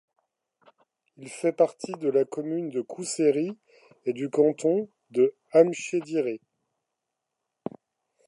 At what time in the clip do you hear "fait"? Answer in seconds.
1.29-1.51